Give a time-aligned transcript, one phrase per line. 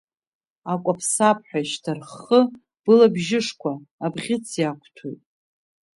[0.73, 2.39] Акәаԥ-саԥҳәа еишьҭарххы,
[2.83, 3.71] Былабжышқәа
[4.05, 5.21] абӷьыц иақәҭәоит.